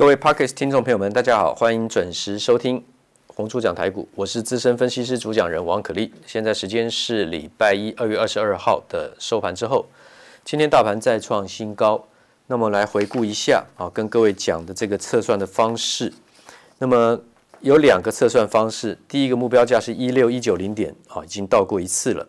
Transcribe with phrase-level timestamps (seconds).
[0.00, 2.82] 各位 Podcast 听众朋友们，大家好，欢迎准时收听
[3.26, 6.10] 红猪讲台股，我是资深分析师主讲人王可立。
[6.26, 9.84] 现在时间是礼拜一，二月二十二号的收盘之后，
[10.42, 12.02] 今天大盘再创新高。
[12.46, 16.10] 那么来回顾一下啊，跟各位讲的这个测算的方式。
[16.78, 17.20] 那么
[17.60, 22.26] 有两个测算方式，第一个目标价是一六一九零点啊，已经到过一次了。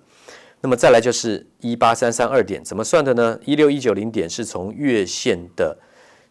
[0.60, 3.40] 那么再来就是一八三三二点，怎么算的呢？
[3.46, 5.78] 一六一九零点是从月线的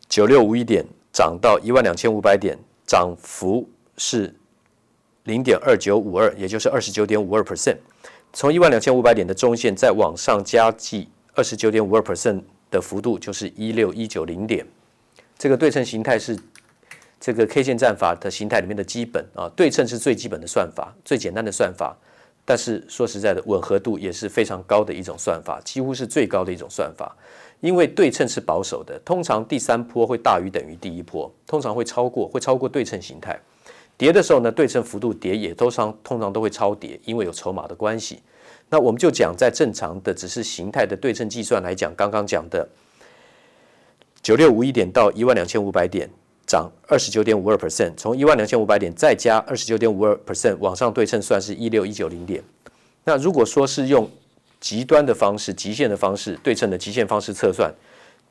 [0.07, 0.85] 九六五一点。
[1.13, 4.35] 涨到一万两千五百点，涨幅是
[5.25, 7.77] 零点二九五二，也就是二十九点五二 percent。
[8.33, 12.41] 从一万两千五百点的中线再往上加计二十九点五二 percent
[12.71, 14.65] 的幅度，就是一六一九零点。
[15.37, 16.39] 这个对称形态是
[17.19, 21.97] 这个 K 线战法的形态里面的基本啊，对称是最基本的算法，最简单的算法。
[22.45, 27.15] 但是说实在的，吻合度也是非常高的一种算法，几乎是最高的一种算法。
[27.61, 33.39] 因为对称是保守的，通常第三波会大于等于第一波，通常会超过，会超过对称形态。
[33.99, 38.21] 跌的时候呢，对称幅度跌也通常通常都会超跌，因为有筹码的关系。
[38.71, 42.67] 那我们就讲在正常的只是形态的对称计算来讲，刚刚讲的
[44.23, 46.09] 九六五一点到一万两千五百点，
[46.47, 52.43] 涨二十九点五二 percent，从一万两千五百点再加二十九点五二 percent 往上对称，算是一六一九零点。
[53.05, 54.09] 那如果说是用
[54.61, 57.73] 极端的方式，极限的方式，对称的极限方式测算，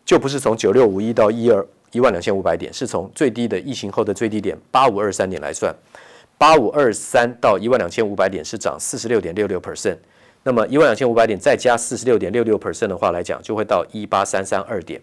[0.06, 5.76] 就不是从九六五一到一二一万两千五百点，是从最低的疫情后的最低点八五二三点来算，
[6.38, 9.98] 八五二三到一万两千五百点是涨四十六点六六 percent，
[10.44, 15.02] 那么一万两千五百点再加四十六点六六 percent 的话来讲，就会到一八三三二点。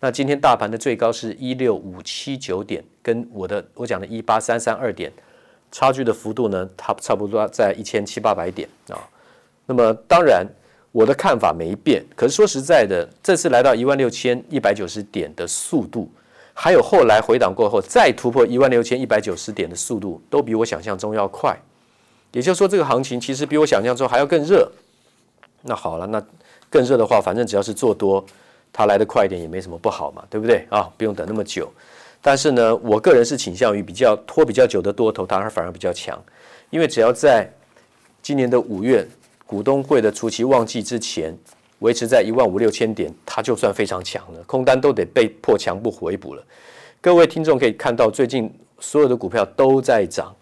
[0.00, 5.10] 那今天大盘的最高是一六五七九点，跟我的我讲的一八三三二点
[5.72, 9.00] 差距的幅度呢，它差不多在一千七八百点啊。
[9.64, 10.46] 那么当然。
[10.96, 16.10] 我的看法没变，可是说实在的，这次来到一万六千一百九十点的速度，
[16.54, 21.54] 还有后来回档过后再突破一万六千一百九十点的速度，都比我想象中要快。
[22.32, 24.72] 也就是说，这个行情其实比我想象中还要更热。
[25.60, 26.24] 那好了，那
[26.70, 28.24] 更热的话，反正只要是做多，
[28.72, 30.90] 它来得快一点也没什么不好嘛，对不对啊？
[30.96, 31.70] 不用等那么久。
[32.22, 36.18] 但是呢，我个人是倾向于比较拖比较久的多头，它反而比较强，
[36.70, 37.52] 因为只要在
[38.22, 39.06] 今年的五月。
[39.46, 41.32] 股东会的除息旺季之前，
[41.78, 46.42] 维持在一万五六千点，它就算非常强了，空单都得被迫强不回补了。
[47.00, 50.34] 各位听众可以看到，最近所有的股票都在涨。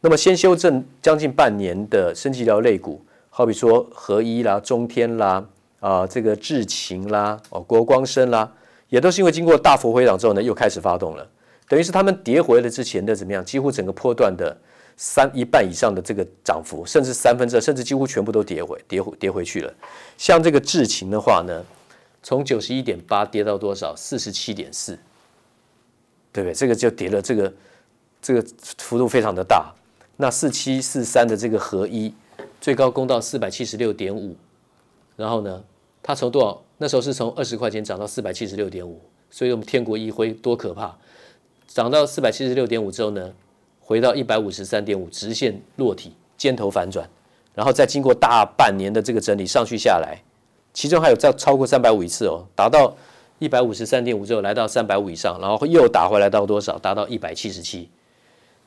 [0.00, 5.44] 那么先修正将近半年的生技医疗类股，好比说合一啦、中天啦、
[5.80, 8.50] 啊这个智勤啦、哦国光生啦，
[8.88, 11.28] 也都是因为经过大幅回档之后呢，又开始发动了，
[11.68, 13.44] 等于是他们跌回了之前的怎么样？
[13.44, 14.56] 几乎整个波段的。
[15.00, 19.72] 三一半以上的这个涨幅，甚至三分之二，甚至几乎全部都跌回跌回跌回去了。
[20.18, 21.64] 像这个智勤的话呢，
[22.20, 23.94] 从九十一点八跌到多少？
[23.96, 24.98] 四十七点四，
[26.32, 26.52] 对不对？
[26.52, 27.54] 这个就跌了，这个
[28.20, 28.44] 这个
[28.78, 29.72] 幅度非常的大。
[30.16, 32.12] 那四七四三的这个合一，
[32.60, 34.34] 最高攻到四百七十六点五，
[35.14, 35.62] 然后呢，
[36.02, 36.60] 它从多少？
[36.78, 39.00] 那时候是从二十块钱涨到四百七十六点五，
[39.30, 40.98] 所以我们天国一挥多可怕！
[41.68, 43.32] 涨到四百七十六点五之后呢？
[43.88, 47.08] 回到一百五十三点五，直线落体，尖头反转，
[47.54, 50.22] 然后再经过大半年的这个整理上去下来，
[50.74, 52.94] 其中还有再超过三百五一次哦，达到
[53.38, 56.78] 一百五十三点五之后来到三百五以上，然后又打回来到多少？
[56.78, 57.88] 达到一百七十七。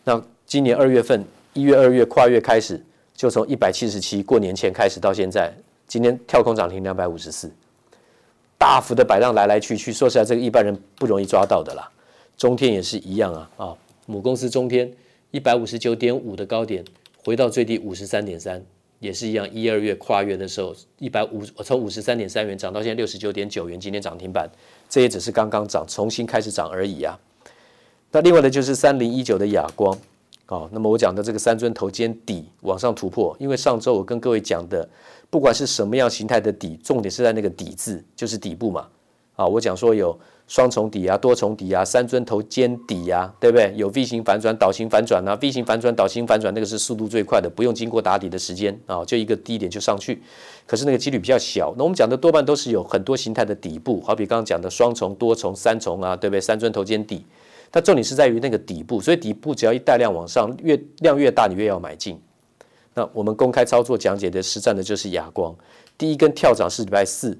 [0.06, 2.84] 那今年二月份一月、二月跨月开始，
[3.14, 5.54] 就从一百七十七过年前开始到现在，
[5.86, 7.48] 今天跳空涨停两百五十四，
[8.58, 11.88] 大幅的摆荡来来去去，说实在，这个一般人不容易抓到的啦。
[12.36, 13.76] 中天也是一样啊啊，
[14.08, 14.92] 母公司中天。
[15.32, 16.84] 一百五十九点五的高点，
[17.24, 18.62] 回到最低五十三点三，
[19.00, 19.50] 也是一样。
[19.54, 24.50] 一二月跨越的时候，一百五从五十三点三元涨到现在六十九点九元，今天涨停板，
[24.90, 27.18] 这也只是刚刚涨，重新开始涨而已啊。
[28.12, 29.98] 那另外的就是三零一九的亚光，
[30.48, 34.88] 哦，那么我讲的这个三尊头肩底往上突破，因为上周我跟各位讲的，
[35.30, 38.86] 不管是什么样形态的底，重点是在那个底字，就是底部嘛。
[39.38, 40.20] 啊，我讲说有。
[40.52, 43.74] 双重底啊，多重底啊，三尊头肩底啊，对不对？
[43.78, 50.22] 有 V 型反转、倒型反转啊，V 型反转、倒型反转，那个是速度最快的，不用经过打底的时间啊，就一个低点就上去。
[50.68, 51.74] 可是那个几率比较小。
[51.78, 56.42] 那我们讲的多半都是有很多形态的底部，好比刚刚讲的双重、多重、三重啊，对不对？
[56.42, 57.26] 三尊头肩底，
[57.72, 62.20] 它重点是在于那个底部，所以底部只要一带量往上，越量越大，你越要买进。
[62.94, 65.56] 那我们公开操作讲解的实战的就是亚光，
[65.98, 67.40] 第一根跳涨是礼拜四，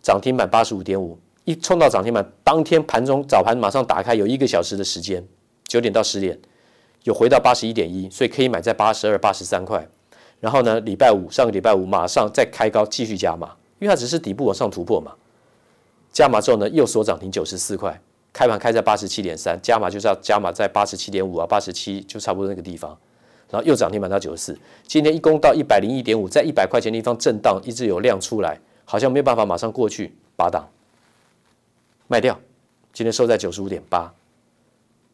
[0.00, 1.18] 涨停板八十五点五。
[1.48, 5.26] 一冲到涨停板，当天盘中早盘马上打开，有一个小时的时间，
[5.64, 6.38] 九点到十点，
[7.04, 9.88] 有回到八十一点一，所以可以买在八十二、八十三块。
[10.40, 15.12] 然后呢，礼拜五上个礼拜五马上再开高继续加码，因为它只是底部往上突破嘛。
[16.12, 17.98] 加码之后呢，又锁涨停九十四块，
[18.30, 22.94] 开盘开在八十七点三，加码就是要加码在八十七点五啊，八十七就差不多那个地方，
[23.48, 30.68] 然后又涨停板到九十四，今天一攻到一百零一点五，在一百块钱的地方震荡，一直有量出来，好像没有办法马上过去，拔档
[32.08, 32.38] 卖掉，
[32.92, 34.12] 今天收在九十五点八。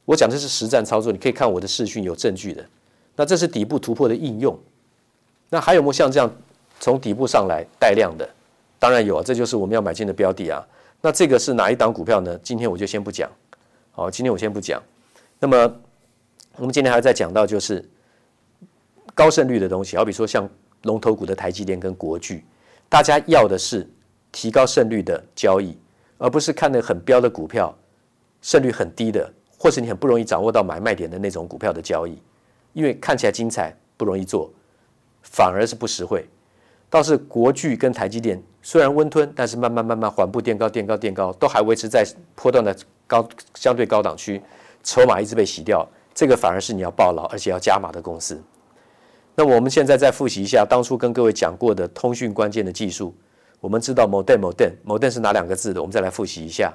[0.05, 2.65] 我讲的是实战操作，你可以看我的视讯有证据的。
[3.17, 4.57] 那这是底部突破的应用，
[5.51, 6.33] 那还有没有像这样
[6.79, 8.29] 从底部上来带量的？
[8.79, 10.65] 当然有啊，这就是我们要买进的标的啊。
[11.01, 12.39] 那这个是哪一档股票呢？
[12.43, 13.31] 今天我就先不讲。
[13.91, 14.81] 好，今天我先不讲。
[15.41, 15.57] 那么
[16.57, 17.85] 我们今天还要再讲到就是
[19.15, 20.49] 高胜率的东西，好比说像
[20.83, 22.45] 龙头股的台积电跟国巨，
[22.89, 23.89] 大家要的是
[24.31, 25.77] 提高胜率的交易，
[26.25, 27.77] 而不是看那很标的股票，
[28.41, 32.19] 胜率很低的，或是你很不容易掌握到买卖点的那种股票的交易。
[32.73, 34.51] 因为看起来精彩，不容易做，
[35.23, 36.27] 反而是不实惠。
[36.89, 42.03] 倒是国巨跟台积电虽然温吞，但是慢慢慢慢缓步垫高、垫高、垫高，都还维持在
[42.35, 42.75] 波段的
[43.07, 44.41] 高相对高档区，
[44.83, 45.87] 筹码一直被洗掉。
[46.15, 48.43] 这个反而是你要抱牢而且要加码的公司。
[49.35, 53.15] 那我们现在再复习一下当初跟各位讲过的通讯关键的技术。
[53.65, 55.81] 我们知道 modem modem modem 是哪两个字的？
[55.81, 56.71] 我们再来复习一下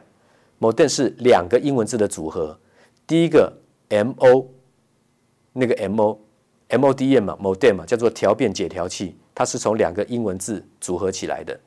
[0.60, 2.60] ，modem 是两个英文字的组合，
[3.06, 3.54] 第一个
[3.90, 4.48] M O。
[5.54, 6.20] 那个 M O
[6.70, 11.60] M O D M 嘛，modem 嘛，叫做调变解调器，它是从两个英文字组合起来的。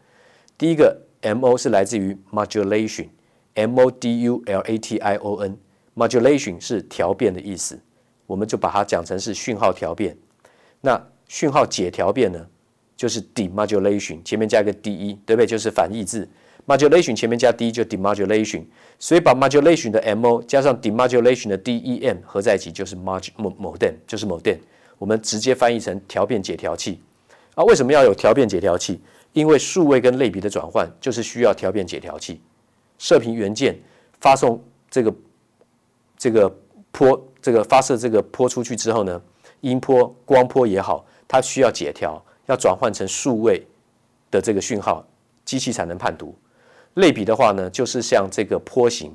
[0.59, 7.79] 第一个 M O 是来自于 modulation，M O D U L A T I O N，modulation 是调变的意思，
[8.27, 10.19] 我们就把它讲成是讯号调变。
[10.81, 12.45] 那讯号解调变呢，
[12.97, 15.47] 就是 demodulation，前面加个 D E，对不对？
[15.47, 16.29] 就是反义字。
[16.67, 18.65] modulation 前面加 D 就 demodulation，
[18.99, 24.59] 所以把 modulation 的 MO 加上 demodulation 的 DEM 合在一起就是 mod modem，就是 modem。
[24.99, 27.01] 我们直接翻译成调变解调器。
[27.55, 29.01] 啊，为什么要有调变解调器？
[29.33, 32.41] 因为数位跟类比的转换就是需要调变解调器。
[32.99, 33.77] 射频元件
[34.21, 35.13] 发送这个
[36.17, 36.55] 这个
[36.93, 39.21] 波，这个发射这个波出去之后呢，
[39.63, 43.67] 音波、光波也好，它需要解调，要转换成数位
[44.31, 45.03] 的这个讯号，
[45.45, 46.37] 机器才能判读。
[46.95, 49.15] 类比的话呢，就是像这个坡形，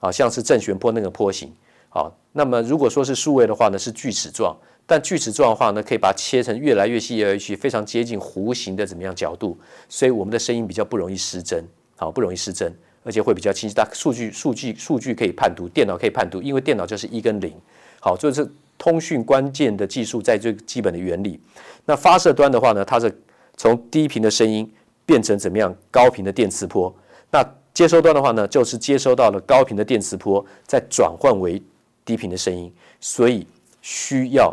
[0.00, 1.54] 啊，像是正弦波那个坡形，
[1.88, 9.56] 好，那么如果说是数位的话呢，是锯齿状，但锯齿状的话呢，可以把它切成越来越细、越来越细，非常接近弧形的怎么样角度，
[9.88, 11.64] 所以我们的声音比较不容易失真，
[11.96, 13.74] 好，不容易失真，而且会比较清晰。
[13.76, 17.54] 大数据、数据、数据可以判读，电脑可以判读，因为电脑就是一跟零，
[18.00, 18.44] 好，就是
[18.82, 21.38] 通讯关键的技术在最基本的原理。
[21.84, 23.16] 那发射端的话呢，它是
[23.56, 24.68] 从低频的声音
[25.06, 26.92] 变成怎么样高频的电磁波。
[27.30, 31.62] 那接收端的话呢，就是接收到了高频的电磁波，再转换为
[32.04, 33.46] 低频的声音，所以
[33.82, 34.52] 需要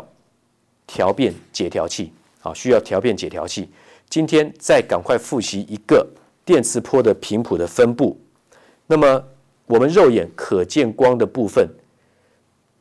[0.86, 2.12] 调变解调器，
[2.42, 3.68] 啊，需要调变解调器。
[4.08, 6.06] 今天再赶快复习一个
[6.44, 8.16] 电磁波的频谱的分布。
[8.86, 9.24] 那么
[9.66, 11.68] 我们肉眼可见光的部分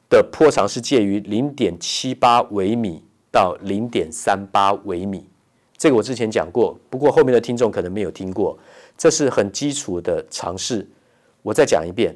[0.09, 5.27] 的波长是介于零点七八微米到零点三八微米，
[5.77, 8.57] 这个我之前讲过，不过后面的听众可能没有听过。
[8.97, 10.85] 这是很基础的常识，
[11.43, 12.15] 我再讲一遍。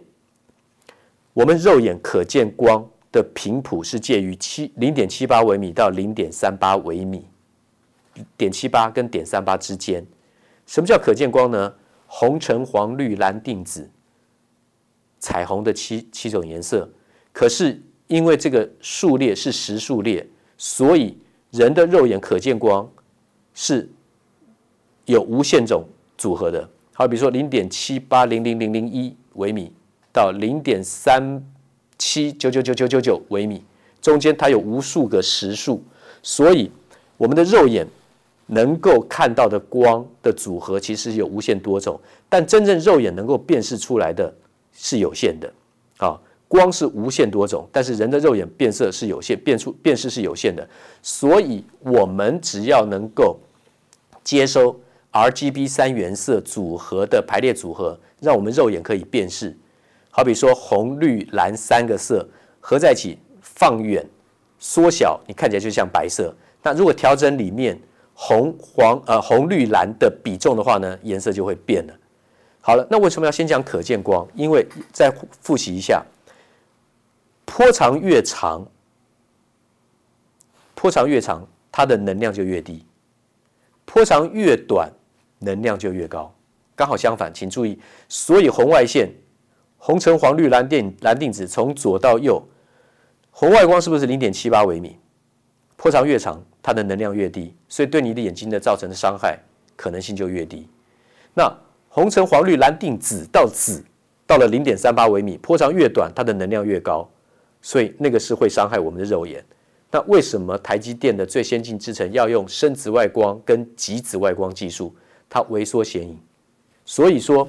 [1.33, 7.27] 我们肉眼可见光的频谱是介于七零点七八微米到零点三八微米，
[8.35, 10.05] 点七八跟点三八之间。
[10.65, 11.73] 什么叫可见光呢？
[12.07, 13.89] 红、橙、黄、绿、蓝、靛、紫，
[15.19, 16.89] 彩虹的七七种颜色。
[17.43, 20.25] 可是因为这个数列是实数列，
[20.57, 21.17] 所以
[21.51, 22.89] 人的肉眼可见光
[23.53, 23.89] 是
[25.03, 25.85] 有无限种
[26.17, 26.65] 组合的。
[26.93, 29.73] 好，比如说零点七八零零零零一微米
[30.13, 31.45] 到零点三
[31.97, 33.61] 七九九九九九九微米，
[34.01, 35.83] 中间它有无数个实数，
[36.21, 36.71] 所以
[37.17, 37.85] 我们的肉眼
[38.45, 44.33] 能够看到的光的组合其实有无限多种，但真正肉眼能够辨识出来的
[44.71, 45.53] 是有限的。
[45.97, 46.19] 啊，
[46.53, 50.69] 光是无限多种，但是人的肉眼变色是有限，变出辨识是有限的，
[51.01, 53.39] 所以我们只要能够
[54.23, 54.79] 接收。
[55.11, 59.55] RGB 三原色组合的排列组合，让我们肉眼可以辨识。
[60.11, 62.27] 好比说红、绿、蓝三个色
[62.59, 64.03] 合在一起，放远、
[64.59, 66.31] 缩小，你看起来就像白色。
[66.61, 67.79] 那如果调整里面
[68.13, 71.93] 红、黄、呃红、绿、蓝的比重的话呢，颜色就会变了。
[72.61, 74.27] 好了，那为什么要先讲可见光？
[74.35, 76.03] 因为再复习一下，
[77.45, 78.65] 波长越长，
[80.75, 82.85] 波长越长，它的能量就越低；
[83.85, 84.91] 波长越短。
[85.45, 86.33] 能量就越高，
[86.73, 87.77] 刚好相反，请注意。
[88.07, 89.11] 所以红外线，
[89.77, 92.41] 红橙黄绿蓝靛蓝靛紫，从左到右，
[93.29, 94.97] 红外光是不是零点七八微米？
[95.75, 99.37] 波长越长，它的能量越低，所以对你的眼睛的造成的伤害
[99.75, 100.65] 可能性就越低。
[101.33, 101.53] 那
[101.89, 103.83] 红橙黄绿蓝靛紫到紫，
[104.25, 107.05] 到了零点三八微米，波长越短，它的能量越高，
[107.63, 109.43] 所以那个是会伤害我们的肉眼。
[109.89, 114.93] 那为什么台积电的最先进制程要用深紫外光跟极紫外光技术？
[115.29, 116.19] 它微缩显影。
[116.85, 117.47] 所以说，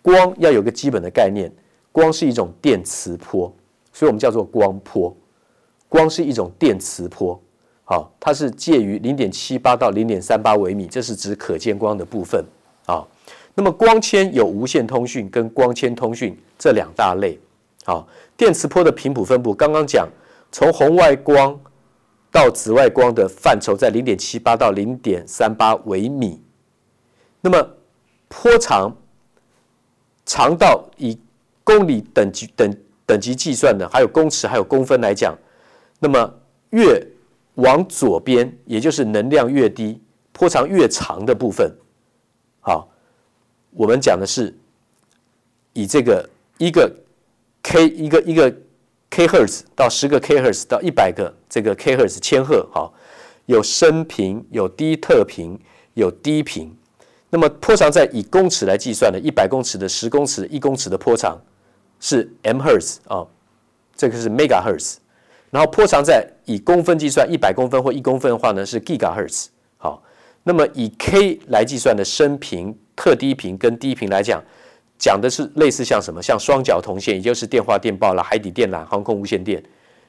[0.00, 1.52] 光要有个基本的概念，
[1.92, 3.54] 光是一种电磁波，
[3.92, 5.14] 所以我们叫做光波。
[5.88, 7.38] 光是一种电磁波，
[7.84, 12.42] 好，它是介于零点七八到零点三八微米，这是指可见光的部分
[12.86, 13.06] 啊。
[13.54, 17.38] 那么光纤有无线通讯跟光纤通讯这两大类。
[17.84, 20.08] 好，电磁波的频谱分布，刚刚讲
[20.50, 21.58] 从红外光。
[22.34, 26.42] 到紫外光的范畴在零点七八到零点三八微米，
[27.42, 27.62] 那么
[28.26, 28.90] 波长
[30.24, 31.20] 长到以
[31.62, 32.74] 公里等级等
[33.04, 35.36] 等级计算的，还有公尺还有公分来讲，
[35.98, 36.34] 那么
[36.70, 37.06] 越
[37.56, 40.00] 往左边，也就是能量越低，
[40.32, 41.70] 波长越长的部分，
[42.60, 42.88] 好，
[43.72, 44.56] 我们讲的是
[45.74, 46.90] 以这个一个
[47.62, 48.54] K 一个一个。
[49.14, 52.94] k 赫兹到十个 k 赫兹到一百个这个 k 赫兹千赫，好，
[53.44, 55.60] 有深频，有低特频，
[55.92, 56.74] 有低频。
[57.28, 61.38] 那么波长在以公尺来计算的，一百公尺的、十公尺、一公尺的波长
[62.00, 63.26] 是 m 赫兹啊，
[63.94, 64.98] 这个是 mega 赫兹。
[65.50, 69.50] 然后波长在以公分计算，一百公分或一公分的话呢是 giga 赫兹。
[69.76, 70.02] 好，
[70.44, 74.42] 那么以 k 来计算的深频、特低频跟低频来讲。
[75.02, 79.60] 讲的是类似像什么，像双绞铜线，也就是电话、电报啦、海底电缆、航空无线电，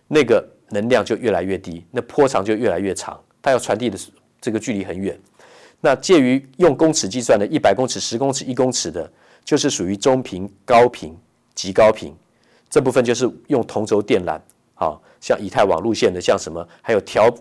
[0.07, 3.97] 那个能量就越来越低，那波长就越来越长，它要传递的
[4.39, 5.19] 这个距离很远。
[5.81, 9.11] 那介于用公尺计算的，一百公尺、十公尺、一公尺的，
[9.43, 11.17] 就是属于中频、高频、
[11.55, 12.13] 极高频。
[12.69, 14.39] 这部分就是用同轴电缆，
[14.75, 17.33] 好，像以太网路线的，像什么，还有调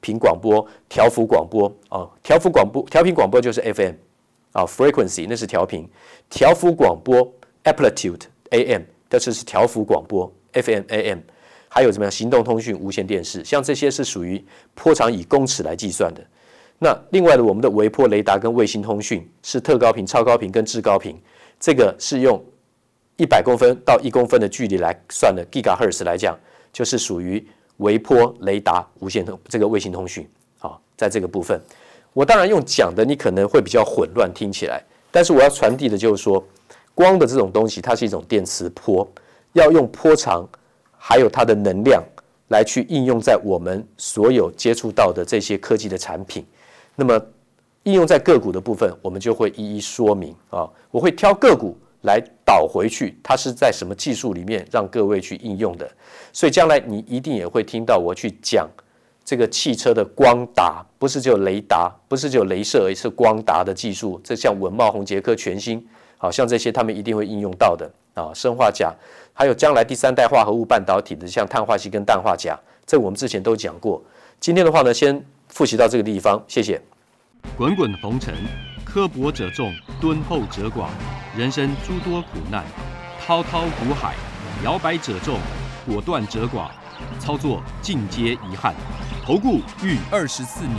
[0.00, 3.92] 频广播、调幅广播啊，调幅广播、调频广播就是 FM。
[4.56, 5.86] 啊，frequency 那是调频，
[6.30, 7.30] 调幅广播
[7.64, 8.22] amplitude
[8.52, 11.18] AM，这是是调幅广播 FM AM，
[11.68, 12.10] 还有怎么样？
[12.10, 14.42] 行动通讯、无线电视，像这些是属于
[14.74, 16.26] 波长以公尺来计算的。
[16.78, 21.20] 那另外的，我们的微波雷达跟卫星通讯是特高频、超高频跟至高频，
[21.60, 22.42] 这个是用
[23.18, 26.34] 一百公分到一公分的距离来算的，gigahertz 来讲，
[26.72, 27.46] 就是属于
[27.76, 30.26] 微波雷达、无线通这个卫星通讯。
[30.58, 31.60] 好，在这个部分。
[32.16, 34.82] 我当然用讲的，你可能会比较混乱，听起来。
[35.10, 36.42] 但是我要传递的就是说，
[36.94, 39.06] 光的这种东西，它是一种电磁波，
[39.52, 40.48] 要用波长，
[40.96, 42.02] 还有它的能量
[42.48, 46.42] 来去应用在我们所有接触到的这些科技的产品。
[46.94, 47.20] 那么
[47.82, 50.66] 应用在个股的部分，我们就会一一说明啊。
[50.90, 55.86] 我会挑个股来导回去，它是在什么技术里面让各位去应用的。
[56.32, 58.66] 所以将来你一定也会听到我去讲。
[59.26, 64.20] 这个汽车的光达不是只有雷达，不是只有镭射，而是光达的技术。
[64.22, 65.84] 这像稳懋红杰科全新，
[66.16, 68.30] 好像这些他们一定会应用到的啊。
[68.32, 68.94] 砷化镓，
[69.32, 72.56] 还有将来第三代化合物半导体的，像碳化矽跟氮化镓，
[72.86, 74.00] 这我们之前都讲过。
[74.38, 76.80] 今天的话呢，先复习到这个地方，谢谢。
[77.58, 78.32] 滚滚红尘，
[78.84, 80.86] 刻薄者众，敦厚者寡；
[81.36, 82.62] 人生诸多苦难，
[83.20, 84.14] 滔滔苦海，
[84.62, 85.40] 摇摆者众，
[85.84, 86.68] 果断者寡。
[87.20, 88.74] 操作尽皆遗憾。
[89.26, 90.76] 投顾逾二十四年，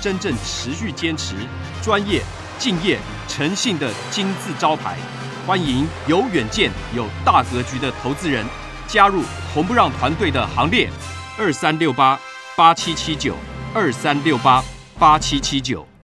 [0.00, 1.34] 真正持续坚持、
[1.82, 2.22] 专业、
[2.56, 4.96] 敬业、诚信的金字招牌。
[5.44, 8.46] 欢迎有远见、有大格局的投资人
[8.86, 10.88] 加入红不让团队的行列。
[11.36, 12.16] 二三六八
[12.56, 13.34] 八七七九，
[13.74, 14.62] 二三六八
[14.96, 15.89] 八七七九。